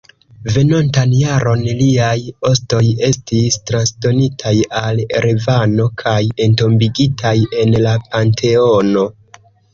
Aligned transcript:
Venontan 0.53 1.11
jaron 1.17 1.59
liaj 1.81 2.15
ostoj 2.51 2.79
estis 3.09 3.59
transdonitaj 3.73 4.55
al 4.81 5.03
Erevano 5.21 5.87
kaj 6.05 6.17
entombigitaj 6.49 7.37
en 7.67 7.77
la 7.87 7.95
Panteono. 8.11 9.07